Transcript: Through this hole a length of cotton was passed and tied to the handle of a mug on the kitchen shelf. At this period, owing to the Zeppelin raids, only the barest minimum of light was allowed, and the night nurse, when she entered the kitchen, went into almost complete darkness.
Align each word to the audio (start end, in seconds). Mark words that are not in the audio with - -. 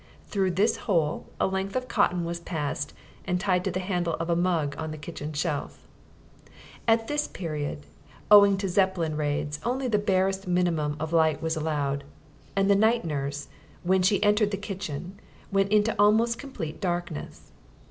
Through 0.29 0.49
this 0.57 0.77
hole 0.89 1.27
a 1.39 1.45
length 1.45 1.75
of 1.75 1.87
cotton 1.87 2.25
was 2.25 2.39
passed 2.39 2.91
and 3.25 3.39
tied 3.39 3.63
to 3.65 3.69
the 3.69 3.79
handle 3.81 4.15
of 4.15 4.31
a 4.31 4.35
mug 4.35 4.73
on 4.79 4.89
the 4.89 4.97
kitchen 4.97 5.31
shelf. 5.31 5.85
At 6.87 7.07
this 7.07 7.27
period, 7.27 7.85
owing 8.31 8.57
to 8.57 8.65
the 8.65 8.71
Zeppelin 8.73 9.15
raids, 9.15 9.59
only 9.63 9.87
the 9.87 9.99
barest 9.99 10.47
minimum 10.47 10.97
of 10.99 11.13
light 11.13 11.39
was 11.39 11.55
allowed, 11.55 12.03
and 12.55 12.67
the 12.67 12.75
night 12.75 13.05
nurse, 13.05 13.47
when 13.83 14.01
she 14.01 14.23
entered 14.23 14.49
the 14.49 14.57
kitchen, 14.57 15.19
went 15.51 15.71
into 15.71 15.93
almost 15.99 16.39
complete 16.39 16.81
darkness. 16.81 17.51